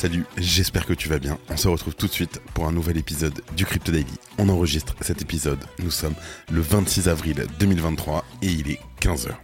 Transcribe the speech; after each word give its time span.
Salut, 0.00 0.24
j'espère 0.38 0.86
que 0.86 0.94
tu 0.94 1.10
vas 1.10 1.18
bien. 1.18 1.38
On 1.50 1.58
se 1.58 1.68
retrouve 1.68 1.94
tout 1.94 2.06
de 2.06 2.12
suite 2.12 2.40
pour 2.54 2.66
un 2.66 2.72
nouvel 2.72 2.96
épisode 2.96 3.42
du 3.54 3.66
Crypto 3.66 3.92
Daily. 3.92 4.14
On 4.38 4.48
enregistre 4.48 4.94
cet 5.02 5.20
épisode, 5.20 5.58
nous 5.78 5.90
sommes 5.90 6.14
le 6.50 6.62
26 6.62 7.10
avril 7.10 7.44
2023 7.58 8.24
et 8.40 8.46
il 8.46 8.70
est 8.70 8.80
15h. 9.02 9.34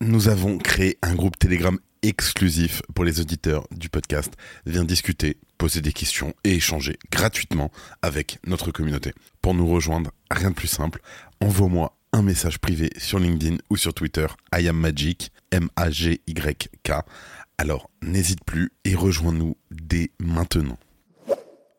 Nous 0.00 0.26
avons 0.26 0.58
créé 0.58 0.98
un 1.02 1.14
groupe 1.14 1.38
Telegram 1.38 1.78
exclusif 2.02 2.82
pour 2.96 3.04
les 3.04 3.20
auditeurs 3.20 3.68
du 3.70 3.88
podcast. 3.88 4.32
Viens 4.66 4.82
discuter, 4.82 5.36
poser 5.56 5.80
des 5.82 5.92
questions 5.92 6.34
et 6.42 6.54
échanger 6.54 6.98
gratuitement 7.12 7.70
avec 8.02 8.40
notre 8.48 8.72
communauté. 8.72 9.14
Pour 9.40 9.54
nous 9.54 9.68
rejoindre, 9.68 10.10
rien 10.32 10.50
de 10.50 10.56
plus 10.56 10.66
simple, 10.66 11.00
envoie-moi 11.40 11.96
un 12.12 12.22
message 12.22 12.58
privé 12.58 12.90
sur 12.98 13.20
LinkedIn 13.20 13.58
ou 13.70 13.76
sur 13.76 13.94
Twitter, 13.94 14.26
I 14.52 14.68
am 14.68 14.76
Magic, 14.76 15.30
M-A-G-Y-K. 15.52 16.92
Alors 17.60 17.90
n'hésite 18.00 18.42
plus 18.42 18.72
et 18.86 18.94
rejoins-nous 18.94 19.54
dès 19.70 20.12
maintenant. 20.18 20.78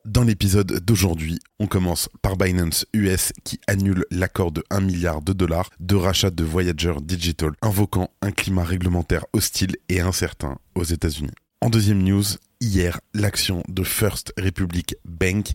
Dans 0.06 0.22
l'épisode 0.22 0.80
d'aujourd'hui, 0.86 1.40
on 1.60 1.66
commence 1.66 2.08
par 2.22 2.38
Binance 2.38 2.86
US 2.94 3.34
qui 3.44 3.60
annule 3.66 4.06
l'accord 4.12 4.52
de 4.52 4.64
1 4.70 4.80
milliard 4.80 5.24
de 5.24 5.34
dollars 5.34 5.72
de 5.80 5.96
rachat 5.96 6.30
de 6.30 6.44
Voyager 6.44 6.94
Digital, 7.02 7.54
invoquant 7.64 8.12
un 8.22 8.30
climat 8.30 8.64
réglementaire 8.64 9.26
hostile 9.34 9.76
et 9.90 10.02
incertain 10.02 10.60
aux 10.76 10.84
États-Unis. 10.84 11.32
En 11.62 11.72
deuxième 11.72 12.04
news, 12.04 12.26
hier, 12.60 13.00
l'action 13.16 13.64
de 13.68 13.84
First 13.84 14.34
Republic 14.40 14.96
Bank 15.06 15.54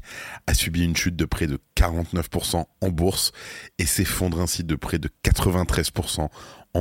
a 0.49 0.55
subi 0.55 0.85
une 0.85 0.97
chute 0.97 1.17
de 1.17 1.25
près 1.25 1.47
de 1.47 1.61
49% 1.77 2.65
en 2.81 2.89
bourse 2.91 3.31
et 3.79 3.87
s'effondre 3.87 4.41
ainsi 4.41 4.65
de 4.65 4.75
près 4.75 4.99
de 4.99 5.09
93% 5.25 6.29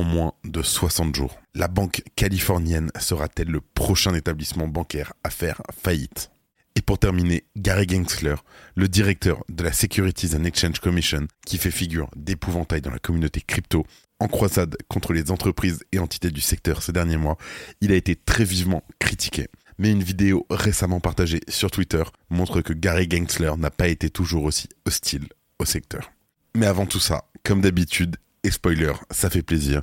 moins 0.02 0.34
de 0.44 0.62
60 0.62 1.14
jours. 1.14 1.40
La 1.54 1.68
banque 1.68 2.02
californienne 2.16 2.90
sera-t-elle 2.98 3.48
le 3.48 3.60
prochain 3.60 4.14
établissement 4.14 4.68
bancaire 4.68 5.12
à 5.24 5.30
faire 5.30 5.62
faillite? 5.82 6.30
Et 6.76 6.82
pour 6.82 6.98
terminer, 6.98 7.44
Gary 7.56 7.88
Gensler, 7.88 8.34
le 8.74 8.86
directeur 8.86 9.42
de 9.48 9.64
la 9.64 9.72
Securities 9.72 10.36
and 10.36 10.44
Exchange 10.44 10.78
Commission, 10.80 11.26
qui 11.46 11.56
fait 11.56 11.70
figure 11.70 12.10
d'épouvantail 12.14 12.82
dans 12.82 12.90
la 12.90 12.98
communauté 12.98 13.40
crypto, 13.40 13.86
en 14.20 14.28
croisade 14.28 14.76
contre 14.88 15.14
les 15.14 15.30
entreprises 15.30 15.84
et 15.92 15.98
entités 15.98 16.30
du 16.30 16.40
secteur 16.42 16.82
ces 16.82 16.92
derniers 16.92 17.16
mois, 17.16 17.38
il 17.80 17.92
a 17.92 17.96
été 17.96 18.14
très 18.14 18.44
vivement 18.44 18.82
critiqué. 18.98 19.48
Mais 19.78 19.90
une 19.90 20.02
vidéo 20.02 20.46
récemment 20.50 21.00
partagée 21.00 21.40
sur 21.48 21.70
Twitter 21.70 22.02
montre 22.30 22.60
que 22.60 22.72
Gary 22.72 23.08
Gensler 23.10 23.52
n'a 23.58 23.70
pas 23.70 23.88
été 23.88 24.10
toujours 24.10 24.44
aussi 24.44 24.68
hostile 24.86 25.28
au 25.58 25.64
secteur. 25.64 26.12
Mais 26.54 26.66
avant 26.66 26.86
tout 26.86 27.00
ça, 27.00 27.24
comme 27.42 27.60
d'habitude, 27.60 28.16
et 28.46 28.50
spoiler, 28.52 28.92
ça 29.10 29.28
fait 29.28 29.42
plaisir, 29.42 29.82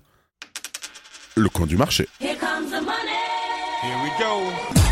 le 1.35 1.49
coin 1.49 1.67
du 1.67 1.75
marché. 1.75 2.07
Here 2.21 2.37
comes 2.37 2.69
the 2.69 2.81
money. 2.81 3.11
Here 3.83 3.97
we 4.01 4.11
go. 4.17 4.83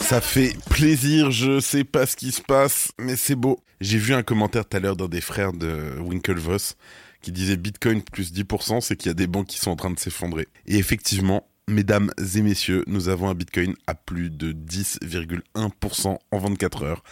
Ça 0.00 0.22
fait 0.22 0.56
plaisir, 0.70 1.30
je 1.30 1.60
sais 1.60 1.84
pas 1.84 2.06
ce 2.06 2.16
qui 2.16 2.32
se 2.32 2.40
passe, 2.40 2.92
mais 2.98 3.16
c'est 3.16 3.34
beau. 3.34 3.58
J'ai 3.82 3.98
vu 3.98 4.14
un 4.14 4.22
commentaire 4.22 4.66
tout 4.66 4.78
à 4.78 4.80
l'heure 4.80 4.96
d'un 4.96 5.08
des 5.08 5.20
frères 5.20 5.52
de 5.52 5.98
Winklevoss 6.00 6.76
qui 7.20 7.32
disait 7.32 7.56
Bitcoin 7.56 8.02
plus 8.02 8.32
10%, 8.32 8.80
c'est 8.80 8.96
qu'il 8.96 9.08
y 9.08 9.10
a 9.10 9.14
des 9.14 9.26
banques 9.26 9.48
qui 9.48 9.58
sont 9.58 9.72
en 9.72 9.76
train 9.76 9.90
de 9.90 9.98
s'effondrer. 9.98 10.48
Et 10.66 10.78
effectivement, 10.78 11.46
mesdames 11.68 12.10
et 12.34 12.42
messieurs, 12.42 12.84
nous 12.86 13.08
avons 13.08 13.28
un 13.28 13.34
Bitcoin 13.34 13.74
à 13.86 13.94
plus 13.94 14.30
de 14.30 14.52
10,1% 14.52 16.18
en 16.30 16.38
24 16.38 16.82
heures, 16.84 17.02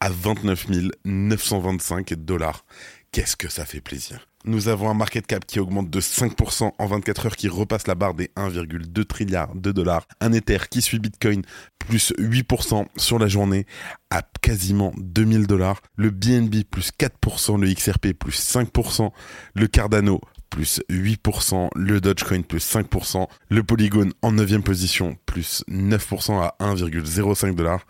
à 0.00 0.10
29 0.10 0.66
925 1.04 2.14
dollars. 2.14 2.64
Qu'est-ce 3.12 3.36
que 3.36 3.48
ça 3.48 3.64
fait 3.64 3.80
plaisir. 3.80 4.26
Nous 4.44 4.68
avons 4.68 4.88
un 4.88 4.94
market 4.94 5.26
cap 5.26 5.44
qui 5.44 5.60
augmente 5.60 5.90
de 5.90 6.00
5% 6.00 6.72
en 6.78 6.86
24 6.86 7.26
heures, 7.26 7.36
qui 7.36 7.48
repasse 7.48 7.86
la 7.86 7.94
barre 7.94 8.14
des 8.14 8.30
1,2 8.36 9.04
trilliards 9.04 9.54
de 9.54 9.70
dollars. 9.70 10.06
Un 10.20 10.32
Ether 10.32 10.58
qui 10.70 10.80
suit 10.80 10.98
Bitcoin 10.98 11.42
plus 11.78 12.14
8% 12.18 12.86
sur 12.96 13.18
la 13.18 13.26
journée 13.26 13.66
à 14.10 14.22
quasiment 14.40 14.92
2000 14.96 15.46
dollars. 15.46 15.82
Le 15.96 16.10
BNB 16.10 16.64
plus 16.70 16.90
4%, 16.98 17.60
le 17.60 17.72
XRP 17.72 18.12
plus 18.14 18.40
5%, 18.40 19.10
le 19.54 19.66
Cardano 19.66 20.20
plus 20.50 20.82
8%, 20.90 21.68
le 21.74 22.00
Dogecoin 22.00 22.42
plus 22.42 22.58
5%, 22.58 23.26
le 23.48 23.62
Polygon 23.62 24.10
en 24.22 24.32
9 24.32 24.58
position 24.62 25.16
plus 25.24 25.64
9% 25.68 26.40
à 26.40 26.56
1,05 26.60 27.54
dollars 27.54 27.86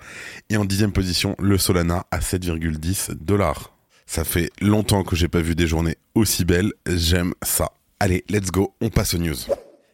et 0.51 0.57
en 0.57 0.65
10 0.65 0.89
position 0.95 1.35
le 1.39 1.59
Solana 1.59 2.07
à 2.11 2.21
7,10 2.21 3.15
dollars. 3.15 3.75
Ça 4.07 4.25
fait 4.25 4.51
longtemps 4.61 5.05
que 5.05 5.17
j'ai 5.17 5.29
pas 5.29 5.41
vu 5.41 5.55
des 5.55 5.67
journées 5.67 5.97
aussi 6.15 6.45
belles. 6.45 6.73
J'aime 6.87 7.33
ça. 7.43 7.73
Allez, 8.01 8.25
let's 8.29 8.51
go, 8.51 8.75
on 8.81 8.91
passe 8.91 9.15
aux 9.15 9.19
news. 9.19 9.37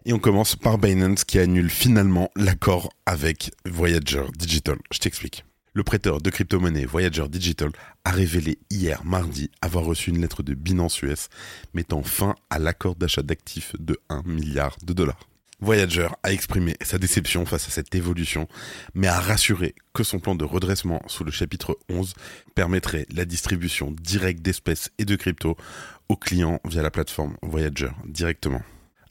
Et 0.04 0.12
on 0.12 0.18
commence 0.18 0.54
par 0.54 0.78
Binance 0.78 1.24
qui 1.24 1.38
annule 1.38 1.68
finalement 1.68 2.30
l'accord 2.36 2.90
avec 3.06 3.50
Voyager 3.66 4.24
Digital. 4.38 4.78
Je 4.92 4.98
t'explique. 4.98 5.45
Le 5.76 5.84
prêteur 5.84 6.22
de 6.22 6.30
crypto-monnaie 6.30 6.86
Voyager 6.86 7.28
Digital 7.28 7.68
a 8.06 8.10
révélé 8.10 8.58
hier 8.70 9.04
mardi 9.04 9.50
avoir 9.60 9.84
reçu 9.84 10.08
une 10.08 10.22
lettre 10.22 10.42
de 10.42 10.54
Binance 10.54 11.02
US 11.02 11.28
mettant 11.74 12.02
fin 12.02 12.34
à 12.48 12.58
l'accord 12.58 12.96
d'achat 12.96 13.20
d'actifs 13.20 13.76
de 13.78 14.00
1 14.08 14.22
milliard 14.24 14.74
de 14.82 14.94
dollars. 14.94 15.28
Voyager 15.60 16.08
a 16.22 16.32
exprimé 16.32 16.78
sa 16.80 16.96
déception 16.96 17.44
face 17.44 17.68
à 17.68 17.70
cette 17.70 17.94
évolution, 17.94 18.48
mais 18.94 19.06
a 19.06 19.20
rassuré 19.20 19.74
que 19.92 20.02
son 20.02 20.18
plan 20.18 20.34
de 20.34 20.46
redressement 20.46 21.02
sous 21.08 21.24
le 21.24 21.30
chapitre 21.30 21.78
11 21.90 22.14
permettrait 22.54 23.04
la 23.12 23.26
distribution 23.26 23.94
directe 24.00 24.40
d'espèces 24.40 24.90
et 24.96 25.04
de 25.04 25.14
crypto 25.14 25.58
aux 26.08 26.16
clients 26.16 26.58
via 26.64 26.80
la 26.80 26.90
plateforme 26.90 27.36
Voyager 27.42 27.90
directement. 28.06 28.62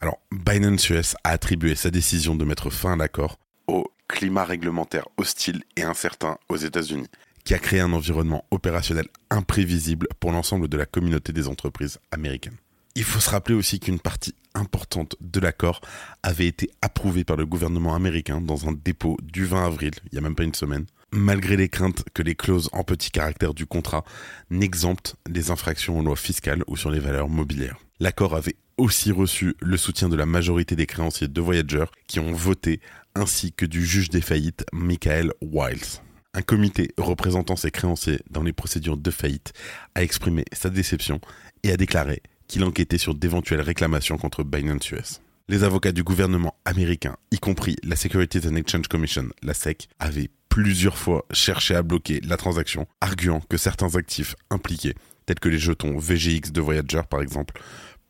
Alors, 0.01 0.19
Binance 0.31 0.89
US 0.89 1.15
a 1.23 1.29
attribué 1.29 1.75
sa 1.75 1.91
décision 1.91 2.33
de 2.33 2.43
mettre 2.43 2.71
fin 2.71 2.93
à 2.93 2.95
l'accord 2.95 3.37
au 3.67 3.85
climat 4.07 4.45
réglementaire 4.45 5.07
hostile 5.17 5.63
et 5.75 5.83
incertain 5.83 6.37
aux 6.49 6.57
États-Unis, 6.57 7.07
qui 7.43 7.53
a 7.53 7.59
créé 7.59 7.79
un 7.79 7.93
environnement 7.93 8.45
opérationnel 8.51 9.07
imprévisible 9.29 10.07
pour 10.19 10.31
l'ensemble 10.31 10.67
de 10.67 10.77
la 10.77 10.85
communauté 10.85 11.33
des 11.33 11.47
entreprises 11.47 11.99
américaines. 12.11 12.57
Il 12.95 13.03
faut 13.03 13.19
se 13.19 13.29
rappeler 13.29 13.55
aussi 13.55 13.79
qu'une 13.79 13.99
partie 13.99 14.35
importante 14.53 15.15
de 15.19 15.39
l'accord 15.39 15.81
avait 16.23 16.47
été 16.47 16.69
approuvée 16.81 17.25
par 17.25 17.35
le 17.35 17.45
gouvernement 17.45 17.93
américain 17.93 18.39
dans 18.39 18.67
un 18.69 18.71
dépôt 18.71 19.17
du 19.21 19.45
20 19.45 19.65
avril, 19.65 19.91
il 20.05 20.09
n'y 20.13 20.19
a 20.19 20.21
même 20.21 20.35
pas 20.35 20.43
une 20.43 20.55
semaine, 20.55 20.85
malgré 21.11 21.57
les 21.57 21.69
craintes 21.69 22.03
que 22.13 22.23
les 22.23 22.35
clauses 22.35 22.69
en 22.71 22.83
petit 22.83 23.11
caractère 23.11 23.53
du 23.53 23.65
contrat 23.65 24.05
n'exemptent 24.49 25.15
les 25.29 25.51
infractions 25.51 25.99
aux 25.99 26.03
lois 26.03 26.15
fiscales 26.15 26.63
ou 26.67 26.77
sur 26.77 26.89
les 26.89 26.99
valeurs 26.99 27.29
mobilières. 27.29 27.77
L'accord 27.99 28.35
avait 28.35 28.55
aussi 28.77 29.11
reçu 29.11 29.55
le 29.61 29.77
soutien 29.77 30.09
de 30.09 30.15
la 30.15 30.25
majorité 30.25 30.75
des 30.75 30.85
créanciers 30.85 31.27
de 31.27 31.41
Voyager 31.41 31.85
qui 32.07 32.19
ont 32.19 32.33
voté 32.33 32.81
ainsi 33.15 33.51
que 33.53 33.65
du 33.65 33.85
juge 33.85 34.09
des 34.09 34.21
faillites 34.21 34.65
Michael 34.73 35.31
Wiles. 35.41 36.01
Un 36.33 36.41
comité 36.41 36.91
représentant 36.97 37.55
ses 37.55 37.71
créanciers 37.71 38.19
dans 38.29 38.43
les 38.43 38.51
procédures 38.51 38.97
de 38.97 39.11
faillite 39.11 39.53
a 39.95 40.03
exprimé 40.03 40.43
sa 40.51 40.69
déception 40.69 41.21
et 41.63 41.71
a 41.71 41.77
déclaré 41.77 42.21
qu'il 42.47 42.63
enquêtait 42.65 42.97
sur 42.97 43.15
d'éventuelles 43.15 43.61
réclamations 43.61 44.17
contre 44.17 44.43
Binance 44.43 44.91
US. 44.91 45.21
Les 45.47 45.63
avocats 45.63 45.91
du 45.91 46.03
gouvernement 46.03 46.55
américain, 46.65 47.15
y 47.31 47.37
compris 47.37 47.77
la 47.83 47.95
Securities 47.95 48.47
and 48.47 48.55
Exchange 48.55 48.87
Commission, 48.87 49.29
la 49.43 49.53
SEC, 49.53 49.87
avaient 49.99 50.29
plusieurs 50.49 50.97
fois 50.97 51.25
cherché 51.31 51.75
à 51.75 51.83
bloquer 51.83 52.19
la 52.21 52.35
transaction, 52.35 52.87
arguant 52.99 53.41
que 53.49 53.57
certains 53.57 53.95
actifs 53.95 54.35
impliqués, 54.49 54.95
tels 55.25 55.39
que 55.39 55.49
les 55.49 55.59
jetons 55.59 55.97
VGX 55.97 56.51
de 56.51 56.61
Voyager 56.61 57.01
par 57.09 57.21
exemple, 57.21 57.53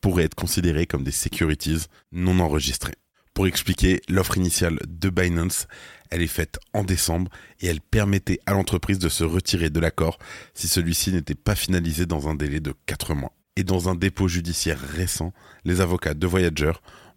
pourraient 0.06 0.26
être 0.26 0.36
considérés 0.36 0.86
comme 0.86 1.04
des 1.04 1.10
securities 1.10 1.88
non 2.12 2.40
enregistrées. 2.40 2.94
Pour 3.34 3.48
expliquer, 3.48 4.02
l'offre 4.08 4.38
initiale 4.38 4.78
de 4.88 5.10
Binance, 5.10 5.68
elle 6.12 6.22
est 6.22 6.28
faite 6.28 6.60
en 6.74 6.84
décembre 6.84 7.32
et 7.60 7.66
elle 7.66 7.82
permettait 7.82 8.40
à 8.46 8.54
l'entreprise 8.54 9.00
de 9.00 9.10
se 9.10 9.24
retirer 9.24 9.72
de 9.72 9.80
l'accord 9.80 10.20
si 10.54 10.68
celui-ci 10.68 11.12
n'était 11.12 11.34
pas 11.34 11.56
finalisé 11.56 12.06
dans 12.06 12.30
un 12.30 12.36
délai 12.36 12.60
de 12.60 12.76
4 12.86 13.16
mois. 13.16 13.34
Et 13.56 13.64
dans 13.64 13.90
un 13.90 13.96
dépôt 13.96 14.28
judiciaire 14.28 14.80
récent, 14.80 15.34
les 15.64 15.82
avocats 15.82 16.14
de 16.14 16.28
Voyager 16.28 16.74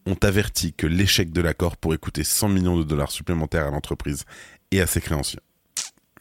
ont 0.06 0.16
averti 0.22 0.72
que 0.72 0.86
l'échec 0.86 1.30
de 1.30 1.42
l'accord 1.42 1.76
pourrait 1.76 1.98
coûter 1.98 2.24
100 2.24 2.48
millions 2.48 2.78
de 2.78 2.84
dollars 2.84 3.10
supplémentaires 3.10 3.66
à 3.66 3.70
l'entreprise 3.70 4.24
et 4.70 4.80
à 4.80 4.86
ses 4.86 5.02
créanciers. 5.02 5.40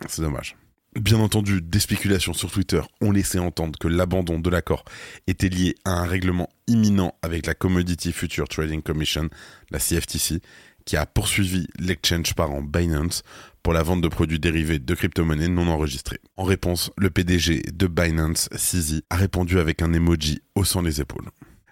C'est 0.09 0.21
dommage. 0.21 0.57
Bien 0.99 1.19
entendu, 1.19 1.61
des 1.61 1.79
spéculations 1.79 2.33
sur 2.33 2.49
Twitter 2.49 2.81
ont 3.01 3.11
laissé 3.11 3.37
entendre 3.37 3.77
que 3.77 3.87
l'abandon 3.87 4.39
de 4.39 4.49
l'accord 4.49 4.83
était 5.27 5.47
lié 5.47 5.75
à 5.85 5.91
un 5.91 6.07
règlement 6.07 6.49
imminent 6.65 7.13
avec 7.21 7.45
la 7.45 7.53
Commodity 7.53 8.11
Future 8.11 8.47
Trading 8.47 8.81
Commission, 8.81 9.29
la 9.69 9.77
CFTC, 9.77 10.41
qui 10.85 10.97
a 10.97 11.05
poursuivi 11.05 11.67
l'exchange 11.77 12.33
parent 12.33 12.63
Binance 12.63 13.21
pour 13.61 13.73
la 13.73 13.83
vente 13.83 14.01
de 14.01 14.07
produits 14.07 14.39
dérivés 14.39 14.79
de 14.79 14.95
crypto-monnaies 14.95 15.49
non 15.49 15.67
enregistrées. 15.67 16.19
En 16.35 16.45
réponse, 16.45 16.89
le 16.97 17.11
PDG 17.11 17.61
de 17.71 17.85
Binance, 17.85 18.49
CZ, 18.55 19.01
a 19.11 19.17
répondu 19.17 19.59
avec 19.59 19.83
un 19.83 19.93
emoji 19.93 20.41
haussant 20.55 20.81
les 20.81 20.99
épaules. 20.99 21.29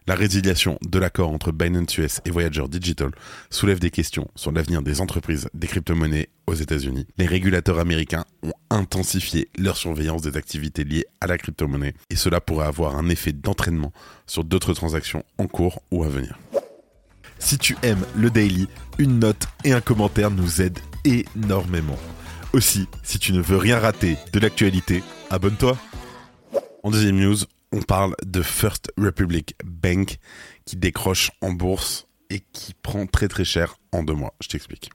La 0.07 0.13
résiliation 0.13 0.78
de 0.88 1.00
l'accord 1.00 1.31
entre 1.31 1.52
Binance 1.52 1.98
US 1.98 2.22
et 2.25 2.30
Voyager 2.30 2.68
Digital 2.68 3.10
soulève 3.50 3.80
des 3.80 3.90
questions 3.90 4.28
sur 4.36 4.52
l'avenir 4.52 4.84
des 4.84 5.02
entreprises 5.02 5.50
des 5.56 5.66
crypto-monnaies 5.66 6.30
aux 6.46 6.54
États-Unis. 6.54 7.07
Les 7.18 7.25
régulateurs 7.25 7.80
américains 7.80 8.24
ont 8.44 8.54
intensifié 8.69 9.50
leur 9.57 9.78
surveillance 9.78 10.22
des 10.22 10.38
activités 10.38 10.84
liées 10.84 11.07
à 11.22 11.28
la 11.28 11.40
crypto-monnaie 11.40 11.96
et 12.12 12.16
cela 12.16 12.40
pourrait 12.40 12.68
avoir 12.68 12.96
un 12.98 13.10
effet 13.10 13.34
d'entraînement 13.34 13.92
sur 14.28 14.44
d'autres 14.44 14.74
transactions 14.75 15.24
en 15.40 15.48
cours 15.48 15.81
ou 15.90 16.04
à 16.04 16.08
venir. 16.08 16.38
Si 17.40 17.58
tu 17.58 17.75
aimes 17.81 18.06
le 18.16 18.30
daily, 18.30 18.68
une 19.00 19.18
note 19.18 19.48
et 19.63 19.74
un 19.74 19.81
commentaire 19.81 20.30
nous 20.30 20.62
aident 20.62 20.80
énormément. 21.04 21.98
Aussi, 22.54 22.88
si 23.01 23.18
tu 23.18 23.34
ne 23.34 23.42
veux 23.42 23.58
rien 23.58 23.80
rater 23.80 24.18
de 24.34 24.40
l'actualité, 24.40 25.01
abonne-toi. 25.31 25.75
En 26.84 26.92
deuxième 26.92 27.19
news, 27.19 27.38
on 27.71 27.81
parle 27.81 28.15
de 28.25 28.41
First 28.41 28.91
Republic 28.97 29.56
Bank 29.63 30.17
qui 30.65 30.75
décroche 30.75 31.31
en 31.41 31.51
bourse 31.51 32.07
et 32.29 32.39
qui 32.39 32.73
prend 32.73 33.06
très 33.06 33.27
très 33.27 33.45
cher 33.45 33.75
en 33.91 34.03
deux 34.03 34.13
mois. 34.13 34.33
Je 34.41 34.47
t'explique. 34.47 34.89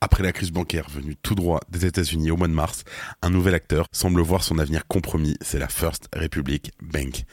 Après 0.00 0.22
la 0.22 0.32
crise 0.32 0.52
bancaire 0.52 0.88
venue 0.88 1.16
tout 1.16 1.34
droit 1.34 1.58
des 1.68 1.84
États-Unis 1.84 2.30
au 2.30 2.36
mois 2.36 2.46
de 2.46 2.52
mars, 2.52 2.84
un 3.20 3.30
nouvel 3.30 3.54
acteur 3.54 3.88
semble 3.90 4.20
voir 4.20 4.44
son 4.44 4.60
avenir 4.60 4.86
compromis, 4.86 5.36
c'est 5.40 5.58
la 5.58 5.66
First 5.66 6.08
Republic 6.14 6.70
Bank. 6.80 7.24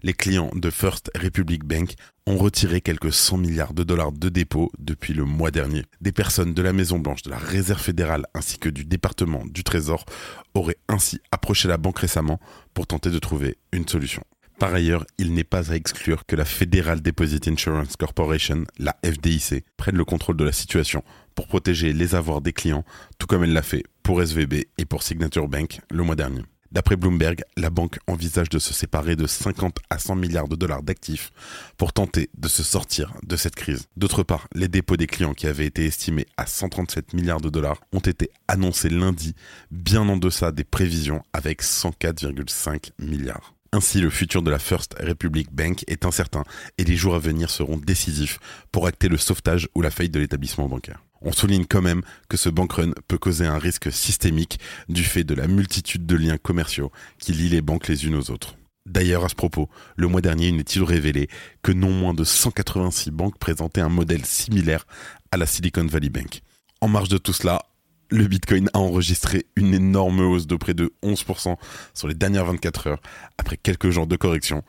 les 0.02 0.14
clients 0.14 0.50
de 0.56 0.70
First 0.70 1.12
Republic 1.22 1.66
Bank 1.66 1.96
ont 2.26 2.38
retiré 2.38 2.80
quelques 2.80 3.12
100 3.12 3.38
milliards 3.38 3.74
de 3.74 3.84
dollars 3.84 4.14
de 4.14 4.30
dépôts 4.30 4.72
depuis 4.80 5.14
le 5.14 5.26
mois 5.26 5.52
dernier. 5.52 5.84
Des 6.00 6.14
personnes 6.14 6.54
de 6.54 6.62
la 6.62 6.72
Maison 6.72 7.00
Blanche, 7.00 7.24
de 7.24 7.30
la 7.30 7.38
Réserve 7.38 7.82
fédérale 7.82 8.26
ainsi 8.34 8.60
que 8.60 8.70
du 8.70 8.86
département 8.86 9.44
du 9.46 9.66
Trésor 9.66 10.06
auraient 10.54 10.78
ainsi 10.88 11.20
approché 11.32 11.68
la 11.68 11.78
banque 11.78 12.00
récemment 12.00 12.40
pour 12.74 12.88
tenter 12.88 13.10
de 13.10 13.20
trouver 13.20 13.58
une 13.74 13.88
solution. 13.90 14.24
Par 14.58 14.74
ailleurs, 14.74 15.06
il 15.18 15.34
n'est 15.34 15.44
pas 15.44 15.74
à 15.74 15.76
exclure 15.76 16.26
que 16.26 16.38
la 16.38 16.46
Federal 16.46 17.02
Deposit 17.02 17.50
Insurance 17.50 17.98
Corporation, 17.98 18.64
la 18.80 18.96
FDIC, 19.04 19.66
prenne 19.76 19.98
le 19.98 20.06
contrôle 20.06 20.38
de 20.38 20.46
la 20.46 20.54
situation 20.54 21.04
pour 21.36 21.48
protéger 21.48 21.92
les 21.92 22.16
avoirs 22.16 22.40
des 22.40 22.54
clients, 22.54 22.86
tout 23.20 23.28
comme 23.28 23.44
elle 23.44 23.54
l'a 23.54 23.64
fait 23.64 23.84
pour 24.02 24.22
SVB 24.22 24.64
et 24.78 24.86
pour 24.86 25.04
Signature 25.04 25.50
Bank 25.50 25.82
le 25.92 26.04
mois 26.04 26.16
dernier. 26.16 26.44
D'après 26.74 26.96
Bloomberg, 26.96 27.44
la 27.56 27.70
banque 27.70 28.00
envisage 28.08 28.50
de 28.50 28.58
se 28.58 28.74
séparer 28.74 29.16
de 29.16 29.28
50 29.28 29.78
à 29.92 30.00
100 30.00 30.16
milliards 30.16 30.48
de 30.48 30.56
dollars 30.56 30.82
d'actifs 30.82 31.30
pour 31.78 31.94
tenter 31.94 32.32
de 32.36 32.48
se 32.48 32.64
sortir 32.64 33.14
de 33.22 33.36
cette 33.36 33.54
crise. 33.54 33.86
D'autre 33.96 34.24
part, 34.24 34.48
les 34.56 34.68
dépôts 34.68 34.98
des 34.98 35.06
clients 35.06 35.36
qui 35.36 35.46
avaient 35.46 35.68
été 35.68 35.86
estimés 35.86 36.26
à 36.36 36.48
137 36.48 37.14
milliards 37.14 37.42
de 37.42 37.52
dollars 37.52 37.80
ont 37.94 38.00
été 38.00 38.32
annoncés 38.48 38.90
lundi, 38.90 39.36
bien 39.70 40.10
en 40.10 40.18
deçà 40.18 40.52
des 40.52 40.64
prévisions 40.64 41.22
avec 41.32 41.62
104,5 41.62 42.90
milliards. 42.98 43.54
Ainsi, 43.72 44.02
le 44.02 44.10
futur 44.10 44.42
de 44.42 44.50
la 44.50 44.60
First 44.60 44.96
Republic 45.00 45.54
Bank 45.54 45.84
est 45.86 46.06
incertain 46.06 46.44
et 46.80 46.84
les 46.86 46.96
jours 46.96 47.14
à 47.14 47.20
venir 47.20 47.52
seront 47.52 47.78
décisifs 47.78 48.40
pour 48.72 48.88
acter 48.88 49.10
le 49.10 49.18
sauvetage 49.18 49.70
ou 49.76 49.84
la 49.84 49.92
faillite 49.92 50.14
de 50.14 50.20
l'établissement 50.20 50.68
bancaire. 50.68 51.04
On 51.24 51.32
souligne 51.32 51.66
quand 51.66 51.82
même 51.82 52.02
que 52.28 52.36
ce 52.36 52.50
bankrun 52.50 52.92
peut 53.08 53.18
causer 53.18 53.46
un 53.46 53.58
risque 53.58 53.92
systémique 53.92 54.60
du 54.90 55.04
fait 55.04 55.24
de 55.24 55.34
la 55.34 55.48
multitude 55.48 56.06
de 56.06 56.16
liens 56.16 56.38
commerciaux 56.38 56.92
qui 57.18 57.32
lient 57.32 57.50
les 57.50 57.62
banques 57.62 57.88
les 57.88 58.06
unes 58.06 58.16
aux 58.16 58.30
autres. 58.30 58.58
D'ailleurs, 58.86 59.24
à 59.24 59.30
ce 59.30 59.36
propos, 59.36 59.70
le 59.96 60.08
mois 60.08 60.20
dernier, 60.20 60.50
une 60.50 60.60
étude 60.60 60.84
révélé 60.84 61.30
que 61.62 61.72
non 61.72 61.92
moins 61.92 62.14
de 62.14 62.26
186 62.26 63.12
banques 63.12 63.38
présentaient 63.38 63.80
un 63.80 63.90
modèle 63.90 64.26
similaire 64.26 64.86
à 65.32 65.38
la 65.38 65.46
Silicon 65.46 65.86
Valley 65.86 66.10
Bank. 66.10 66.42
En 66.82 66.90
marge 66.90 67.08
de 67.08 67.18
tout 67.18 67.32
cela, 67.32 67.64
le 68.10 68.28
Bitcoin 68.28 68.70
a 68.74 68.80
enregistré 68.80 69.46
une 69.56 69.74
énorme 69.74 70.20
hausse 70.20 70.48
de 70.48 70.58
près 70.58 70.74
de 70.74 70.94
11% 71.02 71.56
sur 71.94 72.08
les 72.10 72.14
dernières 72.14 72.46
24 72.46 72.88
heures 72.88 73.02
après 73.38 73.56
quelques 73.56 73.90
jours 73.90 74.08
de 74.08 74.18
correction. 74.18 74.64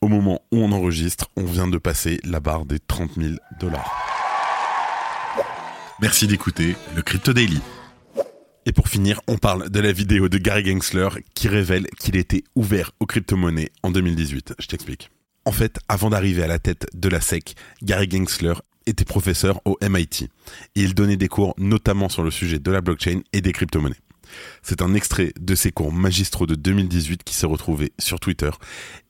Au 0.00 0.08
moment 0.08 0.40
où 0.50 0.58
on 0.58 0.72
enregistre, 0.72 1.28
on 1.36 1.44
vient 1.44 1.68
de 1.68 1.76
passer 1.76 2.20
la 2.24 2.40
barre 2.40 2.64
des 2.64 2.78
30 2.78 3.16
000 3.16 3.34
dollars. 3.60 4.07
Merci 6.00 6.28
d'écouter 6.28 6.76
le 6.94 7.02
Crypto 7.02 7.32
Daily. 7.32 7.60
Et 8.66 8.72
pour 8.72 8.86
finir, 8.86 9.20
on 9.26 9.36
parle 9.36 9.68
de 9.68 9.80
la 9.80 9.90
vidéo 9.90 10.28
de 10.28 10.38
Gary 10.38 10.64
Gensler 10.64 11.08
qui 11.34 11.48
révèle 11.48 11.88
qu'il 11.98 12.16
était 12.16 12.44
ouvert 12.54 12.92
aux 13.00 13.06
crypto-monnaies 13.06 13.70
en 13.82 13.90
2018. 13.90 14.54
Je 14.60 14.66
t'explique. 14.68 15.10
En 15.44 15.50
fait, 15.50 15.80
avant 15.88 16.10
d'arriver 16.10 16.44
à 16.44 16.46
la 16.46 16.60
tête 16.60 16.86
de 16.94 17.08
la 17.08 17.20
SEC, 17.20 17.56
Gary 17.82 18.08
Gensler 18.08 18.52
était 18.86 19.04
professeur 19.04 19.60
au 19.64 19.76
MIT 19.82 20.28
et 20.76 20.80
il 20.80 20.94
donnait 20.94 21.16
des 21.16 21.26
cours 21.26 21.54
notamment 21.58 22.08
sur 22.08 22.22
le 22.22 22.30
sujet 22.30 22.60
de 22.60 22.70
la 22.70 22.80
blockchain 22.80 23.22
et 23.32 23.40
des 23.40 23.52
crypto-monnaies. 23.52 24.00
C'est 24.62 24.82
un 24.82 24.94
extrait 24.94 25.32
de 25.40 25.54
ses 25.56 25.72
cours 25.72 25.92
magistraux 25.92 26.46
de 26.46 26.54
2018 26.54 27.24
qui 27.24 27.34
s'est 27.34 27.46
retrouvé 27.46 27.92
sur 27.98 28.20
Twitter 28.20 28.50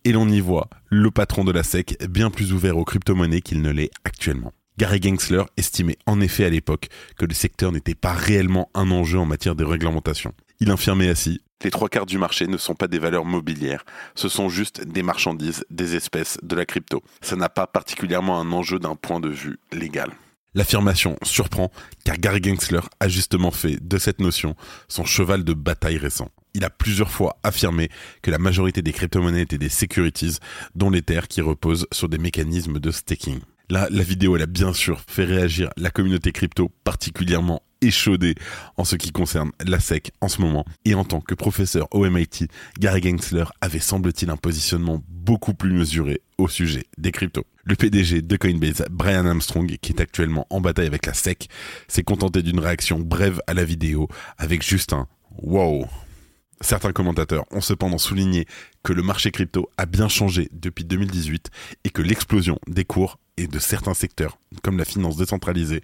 et 0.04 0.12
l'on 0.12 0.28
y 0.28 0.40
voit 0.40 0.70
le 0.86 1.10
patron 1.10 1.44
de 1.44 1.52
la 1.52 1.64
SEC 1.64 1.98
bien 2.08 2.30
plus 2.30 2.54
ouvert 2.54 2.78
aux 2.78 2.84
crypto-monnaies 2.84 3.42
qu'il 3.42 3.60
ne 3.60 3.72
l'est 3.72 3.90
actuellement. 4.04 4.54
Gary 4.78 5.00
Gensler 5.02 5.42
estimait 5.56 5.98
en 6.06 6.20
effet 6.20 6.44
à 6.44 6.50
l'époque 6.50 6.86
que 7.18 7.24
le 7.24 7.34
secteur 7.34 7.72
n'était 7.72 7.96
pas 7.96 8.12
réellement 8.12 8.70
un 8.74 8.92
enjeu 8.92 9.18
en 9.18 9.26
matière 9.26 9.56
de 9.56 9.64
réglementation. 9.64 10.32
Il 10.60 10.70
affirmait 10.70 11.08
ainsi 11.08 11.40
Les 11.64 11.72
trois 11.72 11.88
quarts 11.88 12.06
du 12.06 12.16
marché 12.16 12.46
ne 12.46 12.56
sont 12.56 12.76
pas 12.76 12.86
des 12.86 13.00
valeurs 13.00 13.24
mobilières, 13.24 13.84
ce 14.14 14.28
sont 14.28 14.48
juste 14.48 14.86
des 14.86 15.02
marchandises, 15.02 15.64
des 15.68 15.96
espèces, 15.96 16.38
de 16.44 16.54
la 16.54 16.64
crypto. 16.64 17.02
Ça 17.22 17.34
n'a 17.34 17.48
pas 17.48 17.66
particulièrement 17.66 18.40
un 18.40 18.52
enjeu 18.52 18.78
d'un 18.78 18.94
point 18.94 19.18
de 19.18 19.28
vue 19.28 19.58
légal. 19.72 20.12
L'affirmation 20.54 21.16
surprend 21.24 21.72
car 22.04 22.16
Gary 22.16 22.40
Gensler 22.40 22.82
a 23.00 23.08
justement 23.08 23.50
fait 23.50 23.84
de 23.84 23.98
cette 23.98 24.20
notion 24.20 24.54
son 24.86 25.04
cheval 25.04 25.42
de 25.42 25.54
bataille 25.54 25.98
récent. 25.98 26.30
Il 26.54 26.64
a 26.64 26.70
plusieurs 26.70 27.10
fois 27.10 27.36
affirmé 27.42 27.88
que 28.22 28.30
la 28.30 28.38
majorité 28.38 28.80
des 28.80 28.92
crypto-monnaies 28.92 29.42
étaient 29.42 29.58
des 29.58 29.68
securities, 29.68 30.38
dont 30.76 30.90
les 30.90 31.02
terres 31.02 31.26
qui 31.26 31.40
reposent 31.40 31.88
sur 31.90 32.08
des 32.08 32.18
mécanismes 32.18 32.78
de 32.78 32.92
staking. 32.92 33.40
Là, 33.70 33.86
la 33.90 34.02
vidéo, 34.02 34.34
elle 34.34 34.42
a 34.42 34.46
bien 34.46 34.72
sûr 34.72 35.02
fait 35.06 35.24
réagir 35.24 35.68
la 35.76 35.90
communauté 35.90 36.32
crypto, 36.32 36.70
particulièrement 36.84 37.62
échaudée 37.82 38.34
en 38.76 38.84
ce 38.84 38.96
qui 38.96 39.12
concerne 39.12 39.50
la 39.64 39.78
SEC 39.78 40.10
en 40.20 40.28
ce 40.28 40.40
moment. 40.40 40.64
Et 40.86 40.94
en 40.94 41.04
tant 41.04 41.20
que 41.20 41.34
professeur 41.34 41.86
au 41.92 42.08
MIT, 42.08 42.48
Gary 42.78 43.02
Gensler 43.02 43.44
avait 43.60 43.78
semble-t-il 43.78 44.30
un 44.30 44.36
positionnement 44.36 45.02
beaucoup 45.08 45.52
plus 45.52 45.72
mesuré 45.72 46.22
au 46.38 46.48
sujet 46.48 46.86
des 46.96 47.12
cryptos. 47.12 47.44
Le 47.64 47.76
PDG 47.76 48.22
de 48.22 48.36
Coinbase, 48.36 48.84
Brian 48.90 49.26
Armstrong, 49.26 49.76
qui 49.82 49.92
est 49.92 50.00
actuellement 50.00 50.46
en 50.48 50.62
bataille 50.62 50.86
avec 50.86 51.04
la 51.04 51.12
SEC, 51.12 51.48
s'est 51.88 52.02
contenté 52.02 52.42
d'une 52.42 52.60
réaction 52.60 52.98
brève 52.98 53.42
à 53.46 53.52
la 53.52 53.64
vidéo 53.64 54.08
avec 54.38 54.62
juste 54.62 54.94
un 54.94 55.06
wow. 55.42 55.86
Certains 56.60 56.92
commentateurs 56.92 57.44
ont 57.50 57.60
cependant 57.60 57.98
souligné 57.98 58.46
que 58.82 58.92
le 58.92 59.02
marché 59.02 59.30
crypto 59.30 59.70
a 59.76 59.86
bien 59.86 60.08
changé 60.08 60.48
depuis 60.52 60.84
2018 60.84 61.50
et 61.84 61.90
que 61.90 62.02
l'explosion 62.02 62.58
des 62.66 62.84
cours 62.84 63.18
et 63.36 63.46
de 63.46 63.58
certains 63.60 63.94
secteurs, 63.94 64.38
comme 64.62 64.78
la 64.78 64.84
finance 64.84 65.16
décentralisée, 65.16 65.82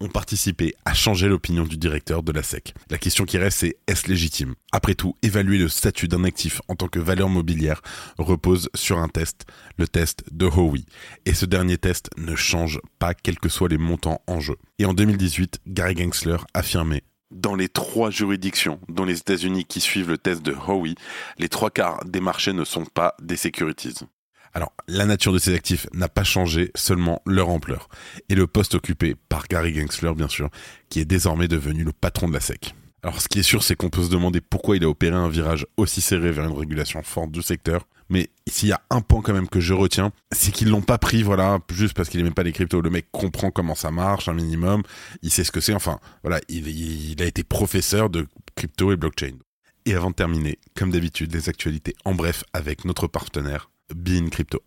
ont 0.00 0.08
participé 0.08 0.74
à 0.86 0.94
changer 0.94 1.28
l'opinion 1.28 1.64
du 1.64 1.76
directeur 1.76 2.22
de 2.22 2.32
la 2.32 2.42
SEC. 2.42 2.72
La 2.90 2.96
question 2.96 3.26
qui 3.26 3.36
reste, 3.36 3.58
c'est 3.58 3.76
est-ce 3.86 4.08
légitime? 4.08 4.54
Après 4.72 4.94
tout, 4.94 5.14
évaluer 5.22 5.58
le 5.58 5.68
statut 5.68 6.08
d'un 6.08 6.24
actif 6.24 6.62
en 6.68 6.76
tant 6.76 6.88
que 6.88 6.98
valeur 6.98 7.28
mobilière 7.28 7.82
repose 8.16 8.70
sur 8.74 8.98
un 8.98 9.08
test, 9.08 9.44
le 9.76 9.86
test 9.86 10.24
de 10.32 10.46
Howey. 10.46 10.86
Et 11.26 11.34
ce 11.34 11.44
dernier 11.44 11.76
test 11.76 12.08
ne 12.16 12.34
change 12.34 12.80
pas 12.98 13.12
quels 13.12 13.38
que 13.38 13.50
soient 13.50 13.68
les 13.68 13.78
montants 13.78 14.22
en 14.26 14.40
jeu. 14.40 14.56
Et 14.78 14.86
en 14.86 14.94
2018, 14.94 15.60
Gary 15.66 15.96
Gensler 15.96 16.38
affirmait 16.54 17.02
dans 17.34 17.54
les 17.54 17.68
trois 17.68 18.10
juridictions, 18.10 18.80
dont 18.88 19.04
les 19.04 19.18
États-Unis 19.18 19.64
qui 19.64 19.80
suivent 19.80 20.08
le 20.08 20.18
test 20.18 20.42
de 20.42 20.54
Howey, 20.54 20.94
les 21.38 21.48
trois 21.48 21.70
quarts 21.70 22.04
des 22.04 22.20
marchés 22.20 22.52
ne 22.52 22.64
sont 22.64 22.84
pas 22.84 23.14
des 23.20 23.36
securities. 23.36 24.06
Alors, 24.54 24.72
la 24.86 25.04
nature 25.04 25.32
de 25.32 25.38
ces 25.38 25.52
actifs 25.52 25.88
n'a 25.92 26.08
pas 26.08 26.22
changé, 26.22 26.70
seulement 26.76 27.20
leur 27.26 27.48
ampleur. 27.48 27.88
Et 28.28 28.36
le 28.36 28.46
poste 28.46 28.76
occupé 28.76 29.16
par 29.28 29.48
Gary 29.48 29.74
Gensler, 29.74 30.14
bien 30.14 30.28
sûr, 30.28 30.48
qui 30.88 31.00
est 31.00 31.04
désormais 31.04 31.48
devenu 31.48 31.82
le 31.82 31.92
patron 31.92 32.28
de 32.28 32.34
la 32.34 32.40
SEC. 32.40 32.74
Alors 33.04 33.20
ce 33.20 33.28
qui 33.28 33.38
est 33.38 33.42
sûr, 33.42 33.62
c'est 33.62 33.76
qu'on 33.76 33.90
peut 33.90 34.02
se 34.02 34.08
demander 34.08 34.40
pourquoi 34.40 34.78
il 34.78 34.84
a 34.84 34.88
opéré 34.88 35.14
un 35.14 35.28
virage 35.28 35.66
aussi 35.76 36.00
serré 36.00 36.32
vers 36.32 36.46
une 36.46 36.58
régulation 36.58 37.02
forte 37.02 37.30
du 37.30 37.42
secteur. 37.42 37.86
Mais 38.08 38.30
s'il 38.46 38.70
y 38.70 38.72
a 38.72 38.80
un 38.88 39.02
point 39.02 39.20
quand 39.20 39.34
même 39.34 39.46
que 39.46 39.60
je 39.60 39.74
retiens, 39.74 40.10
c'est 40.32 40.50
qu'ils 40.50 40.70
l'ont 40.70 40.80
pas 40.80 40.96
pris, 40.96 41.22
voilà, 41.22 41.58
juste 41.70 41.92
parce 41.92 42.08
qu'il 42.08 42.20
aimait 42.20 42.30
pas 42.30 42.42
les 42.42 42.52
cryptos. 42.52 42.80
Le 42.80 42.88
mec 42.88 43.08
comprend 43.12 43.50
comment 43.50 43.74
ça 43.74 43.90
marche, 43.90 44.28
un 44.28 44.32
minimum. 44.32 44.82
Il 45.20 45.30
sait 45.30 45.44
ce 45.44 45.52
que 45.52 45.60
c'est. 45.60 45.74
Enfin, 45.74 46.00
voilà, 46.22 46.40
il, 46.48 46.66
il 46.66 47.22
a 47.22 47.26
été 47.26 47.44
professeur 47.44 48.08
de 48.08 48.26
crypto 48.56 48.90
et 48.90 48.96
blockchain. 48.96 49.36
Et 49.84 49.94
avant 49.94 50.08
de 50.08 50.14
terminer, 50.14 50.58
comme 50.74 50.90
d'habitude, 50.90 51.34
les 51.34 51.50
actualités 51.50 51.94
en 52.06 52.14
bref 52.14 52.42
avec 52.54 52.86
notre 52.86 53.06
partenaire, 53.06 53.70
Bean 53.94 54.30
Crypto. 54.30 54.62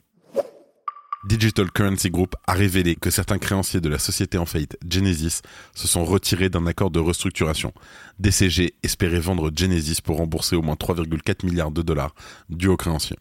Digital 1.26 1.72
Currency 1.72 2.12
Group 2.12 2.36
a 2.46 2.54
révélé 2.54 2.96
que 2.96 3.10
certains 3.10 3.40
créanciers 3.40 3.82
de 3.82 3.90
la 3.90 3.98
société 3.98 4.38
en 4.38 4.46
faillite 4.46 4.78
Genesis 4.88 5.42
se 5.74 5.88
sont 5.88 6.06
retirés 6.06 6.50
d'un 6.50 6.68
accord 6.68 6.92
de 6.92 7.00
restructuration. 7.00 7.74
DCG 8.20 8.76
espérait 8.84 9.20
vendre 9.20 9.52
Genesis 9.54 10.00
pour 10.02 10.18
rembourser 10.18 10.56
au 10.56 10.62
moins 10.62 10.76
3,4 10.76 11.46
milliards 11.46 11.72
de 11.72 11.82
dollars 11.82 12.14
dus 12.50 12.68
aux 12.68 12.78
créanciers. 12.78 13.18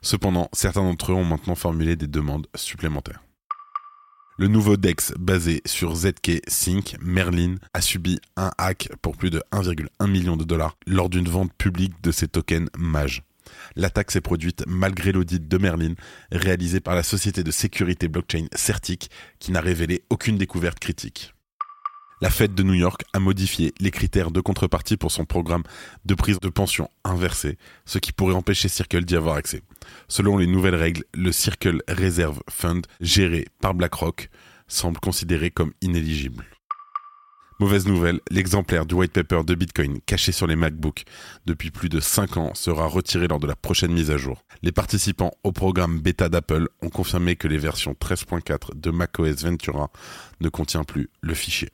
Cependant, 0.00 0.48
certains 0.52 0.82
d'entre 0.82 1.12
eux 1.12 1.16
ont 1.16 1.24
maintenant 1.24 1.56
formulé 1.56 1.96
des 1.96 2.06
demandes 2.06 2.46
supplémentaires. 2.54 3.22
Le 4.38 4.48
nouveau 4.48 4.78
DEX 4.78 5.12
basé 5.18 5.60
sur 5.66 5.94
ZK 5.94 6.40
Sync, 6.48 6.96
Merlin, 7.02 7.56
a 7.74 7.82
subi 7.82 8.20
un 8.36 8.50
hack 8.56 8.88
pour 9.02 9.16
plus 9.16 9.28
de 9.28 9.42
1,1 9.52 10.10
million 10.10 10.36
de 10.36 10.44
dollars 10.44 10.76
lors 10.86 11.10
d'une 11.10 11.28
vente 11.28 11.52
publique 11.52 11.92
de 12.02 12.10
ses 12.10 12.28
tokens 12.28 12.70
MAGE. 12.78 13.22
L'attaque 13.76 14.10
s'est 14.10 14.20
produite 14.20 14.64
malgré 14.66 15.12
l'audit 15.12 15.46
de 15.46 15.58
Merlin 15.58 15.94
réalisé 16.32 16.80
par 16.80 16.94
la 16.94 17.02
société 17.02 17.42
de 17.42 17.50
sécurité 17.50 18.08
blockchain 18.08 18.46
Certic 18.54 19.10
qui 19.38 19.52
n'a 19.52 19.60
révélé 19.60 20.02
aucune 20.10 20.38
découverte 20.38 20.78
critique. 20.78 21.34
La 22.22 22.28
Fed 22.28 22.54
de 22.54 22.62
New 22.62 22.74
York 22.74 23.02
a 23.14 23.18
modifié 23.18 23.72
les 23.80 23.90
critères 23.90 24.30
de 24.30 24.42
contrepartie 24.42 24.98
pour 24.98 25.10
son 25.10 25.24
programme 25.24 25.62
de 26.04 26.14
prise 26.14 26.38
de 26.38 26.50
pension 26.50 26.90
inversé, 27.02 27.56
ce 27.86 27.98
qui 27.98 28.12
pourrait 28.12 28.34
empêcher 28.34 28.68
Circle 28.68 29.06
d'y 29.06 29.16
avoir 29.16 29.36
accès. 29.36 29.62
Selon 30.06 30.36
les 30.36 30.46
nouvelles 30.46 30.74
règles, 30.74 31.04
le 31.14 31.32
Circle 31.32 31.82
Reserve 31.88 32.42
Fund, 32.50 32.82
géré 33.00 33.46
par 33.62 33.72
BlackRock, 33.72 34.28
semble 34.68 35.00
considéré 35.00 35.50
comme 35.50 35.72
inéligible. 35.80 36.44
Mauvaise 37.60 37.86
nouvelle, 37.86 38.20
l'exemplaire 38.30 38.86
du 38.86 38.94
white 38.94 39.12
paper 39.12 39.44
de 39.44 39.54
Bitcoin 39.54 40.00
caché 40.06 40.32
sur 40.32 40.46
les 40.46 40.56
MacBooks 40.56 41.04
depuis 41.44 41.70
plus 41.70 41.90
de 41.90 42.00
5 42.00 42.38
ans 42.38 42.54
sera 42.54 42.86
retiré 42.86 43.28
lors 43.28 43.38
de 43.38 43.46
la 43.46 43.54
prochaine 43.54 43.92
mise 43.92 44.10
à 44.10 44.16
jour. 44.16 44.46
Les 44.62 44.72
participants 44.72 45.32
au 45.44 45.52
programme 45.52 46.00
bêta 46.00 46.30
d'Apple 46.30 46.68
ont 46.80 46.88
confirmé 46.88 47.36
que 47.36 47.48
les 47.48 47.58
versions 47.58 47.92
13.4 47.92 48.80
de 48.80 48.90
macOS 48.90 49.44
Ventura 49.44 49.90
ne 50.40 50.48
contient 50.48 50.84
plus 50.84 51.10
le 51.20 51.34
fichier. 51.34 51.68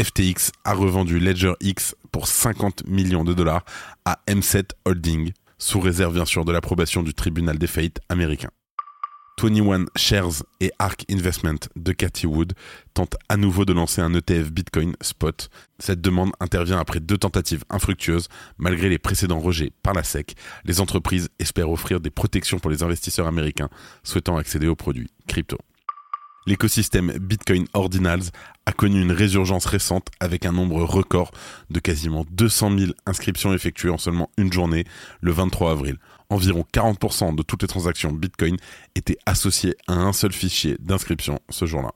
FTX 0.00 0.50
a 0.64 0.74
revendu 0.74 1.20
Ledger 1.20 1.54
X 1.60 1.94
pour 2.10 2.26
50 2.26 2.88
millions 2.88 3.22
de 3.22 3.34
dollars 3.34 3.64
à 4.04 4.18
M7 4.26 4.70
Holding, 4.84 5.30
sous 5.58 5.78
réserve 5.78 6.14
bien 6.14 6.24
sûr 6.24 6.44
de 6.44 6.50
l'approbation 6.50 7.04
du 7.04 7.14
tribunal 7.14 7.56
des 7.56 7.68
faillites 7.68 8.00
américain. 8.08 8.50
21 9.40 9.86
Shares 9.94 10.42
et 10.60 10.72
ARK 10.80 11.04
Investment 11.08 11.58
de 11.76 11.92
Cathy 11.92 12.26
Wood 12.26 12.54
tentent 12.92 13.16
à 13.28 13.36
nouveau 13.36 13.64
de 13.64 13.72
lancer 13.72 14.00
un 14.00 14.12
ETF 14.12 14.50
Bitcoin 14.50 14.94
Spot. 15.00 15.48
Cette 15.78 16.00
demande 16.00 16.32
intervient 16.40 16.80
après 16.80 16.98
deux 16.98 17.18
tentatives 17.18 17.62
infructueuses. 17.70 18.28
Malgré 18.58 18.88
les 18.88 18.98
précédents 18.98 19.38
rejets 19.38 19.70
par 19.82 19.94
la 19.94 20.02
SEC, 20.02 20.34
les 20.64 20.80
entreprises 20.80 21.28
espèrent 21.38 21.70
offrir 21.70 22.00
des 22.00 22.10
protections 22.10 22.58
pour 22.58 22.70
les 22.70 22.82
investisseurs 22.82 23.28
américains 23.28 23.68
souhaitant 24.02 24.36
accéder 24.36 24.66
aux 24.66 24.76
produits 24.76 25.10
crypto. 25.28 25.56
L'écosystème 26.46 27.12
Bitcoin 27.18 27.66
Ordinals 27.74 28.30
a 28.66 28.72
connu 28.72 29.02
une 29.02 29.12
résurgence 29.12 29.66
récente 29.66 30.08
avec 30.18 30.46
un 30.46 30.52
nombre 30.52 30.82
record 30.82 31.30
de 31.70 31.78
quasiment 31.78 32.24
200 32.30 32.78
000 32.78 32.92
inscriptions 33.06 33.52
effectuées 33.52 33.90
en 33.90 33.98
seulement 33.98 34.30
une 34.38 34.52
journée 34.52 34.84
le 35.20 35.30
23 35.30 35.70
avril 35.72 35.98
environ 36.30 36.64
40% 36.72 37.34
de 37.34 37.42
toutes 37.42 37.62
les 37.62 37.68
transactions 37.68 38.12
Bitcoin 38.12 38.56
étaient 38.94 39.18
associées 39.26 39.76
à 39.86 39.94
un 39.94 40.12
seul 40.12 40.32
fichier 40.32 40.76
d'inscription 40.80 41.38
ce 41.50 41.66
jour-là. 41.66 41.92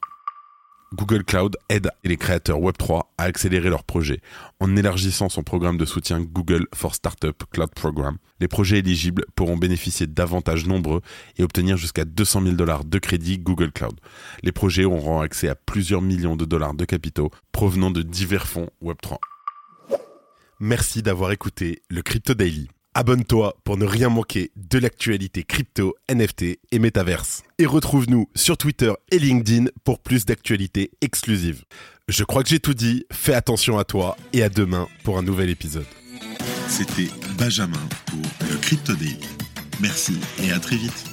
Google 0.95 1.25
Cloud 1.25 1.57
aide 1.71 1.91
les 2.05 2.19
créateurs 2.19 2.59
Web3 2.59 3.05
à 3.17 3.25
accélérer 3.25 3.71
leurs 3.71 3.85
projets 3.85 4.21
en 4.61 4.77
élargissant 4.77 5.31
son 5.31 5.43
programme 5.43 5.79
de 5.79 5.87
soutien 5.87 6.21
Google 6.21 6.67
for 6.75 6.95
Startup 6.95 7.43
Cloud 7.51 7.71
Program. 7.75 8.19
Les 8.41 8.49
projets 8.49 8.81
éligibles 8.81 9.25
pourront 9.35 9.57
bénéficier 9.57 10.07
d'avantages 10.07 10.67
nombreux 10.67 11.01
et 11.39 11.45
obtenir 11.45 11.79
jusqu'à 11.79 12.05
200 12.05 12.43
000 12.43 12.55
dollars 12.57 12.85
de 12.85 12.99
crédit 12.99 13.39
Google 13.39 13.73
Cloud. 13.73 13.99
Les 14.43 14.53
projets 14.53 14.85
auront 14.85 15.21
accès 15.21 15.49
à 15.49 15.55
plusieurs 15.55 16.03
millions 16.03 16.37
de 16.37 16.45
dollars 16.45 16.75
de 16.75 16.85
capitaux 16.85 17.31
provenant 17.53 17.91
de 17.91 18.03
divers 18.03 18.47
fonds 18.47 18.69
Web3. 18.83 19.17
Merci 20.61 21.03
d'avoir 21.03 21.33
écouté 21.33 21.83
le 21.89 22.03
Crypto 22.03 22.35
Daily. 22.35 22.69
Abonne-toi 22.95 23.57
pour 23.65 23.79
ne 23.79 23.87
rien 23.87 24.11
manquer 24.11 24.51
de 24.57 24.79
l'actualité 24.79 25.45
crypto, 25.45 25.95
NFT 26.11 26.59
et 26.71 26.79
métaverse. 26.79 27.43
Et 27.59 27.65
retrouve-nous 27.65 28.29
sur 28.35 28.59
Twitter 28.59 28.93
et 29.11 29.19
LinkedIn 29.19 29.71
pour 29.83 29.99
plus 29.99 30.27
d'actualités 30.27 30.91
exclusives. 31.01 31.65
Je 32.09 32.25
crois 32.25 32.43
que 32.43 32.51
j'ai 32.51 32.61
tout 32.61 32.75
dit, 32.75 33.07
fais 33.11 33.33
attention 33.33 33.79
à 33.79 33.85
toi 33.85 34.19
et 34.35 34.43
à 34.43 34.51
demain 34.51 34.89
pour 35.05 35.17
un 35.17 35.23
nouvel 35.23 35.49
épisode. 35.49 35.87
C'était 36.69 37.09
Benjamin 37.39 37.81
pour 38.07 38.21
le 38.51 38.57
Crypto. 38.59 38.93
Merci 39.81 40.19
et 40.43 40.53
à 40.53 40.59
très 40.59 40.77
vite. 40.77 41.12